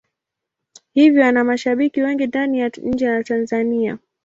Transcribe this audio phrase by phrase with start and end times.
[0.93, 3.97] Hivyo ana mashabiki wengi ndani na nje ya Tanzania.